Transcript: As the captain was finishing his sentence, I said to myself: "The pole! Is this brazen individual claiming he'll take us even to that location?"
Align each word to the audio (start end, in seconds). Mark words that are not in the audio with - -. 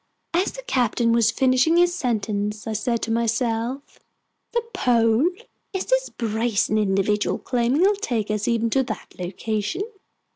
As 0.33 0.53
the 0.53 0.63
captain 0.63 1.11
was 1.13 1.29
finishing 1.29 1.77
his 1.77 1.93
sentence, 1.93 2.65
I 2.65 2.73
said 2.73 3.03
to 3.03 3.11
myself: 3.11 3.99
"The 4.51 4.63
pole! 4.73 5.29
Is 5.73 5.85
this 5.85 6.09
brazen 6.09 6.79
individual 6.79 7.37
claiming 7.37 7.81
he'll 7.81 7.93
take 7.97 8.31
us 8.31 8.47
even 8.47 8.71
to 8.71 8.81
that 8.81 9.13
location?" 9.19 9.83